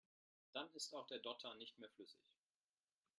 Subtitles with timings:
[0.53, 2.25] Dann ist auch der Dotter nicht mehr flüssig.